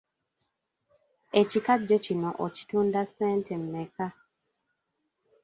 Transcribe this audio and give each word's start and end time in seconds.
Ekikajjo 1.41 1.97
kino 2.05 2.29
okitunda 2.45 3.01
ssente 3.09 3.53
mmeka? 3.63 4.07